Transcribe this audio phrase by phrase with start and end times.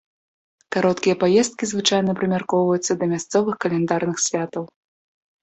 [0.75, 4.63] Кароткія паездкі звычайна прымяркоўваюцца да мясцовых каляндарных святаў.